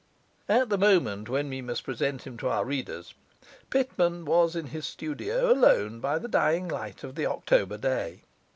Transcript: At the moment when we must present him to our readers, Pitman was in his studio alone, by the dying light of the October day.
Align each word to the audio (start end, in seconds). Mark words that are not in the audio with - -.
At 0.49 0.69
the 0.69 0.79
moment 0.79 1.29
when 1.29 1.47
we 1.51 1.61
must 1.61 1.83
present 1.83 2.25
him 2.25 2.35
to 2.39 2.49
our 2.49 2.65
readers, 2.65 3.13
Pitman 3.69 4.25
was 4.25 4.55
in 4.55 4.65
his 4.73 4.87
studio 4.87 5.53
alone, 5.53 5.99
by 5.99 6.17
the 6.17 6.27
dying 6.27 6.67
light 6.67 7.03
of 7.03 7.13
the 7.13 7.27
October 7.27 7.77
day. 7.77 8.23